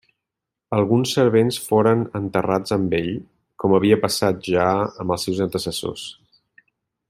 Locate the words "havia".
3.79-3.99